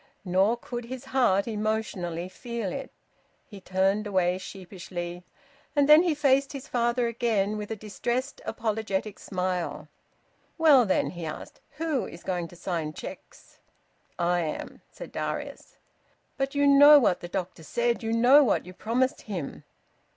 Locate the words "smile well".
9.19-10.87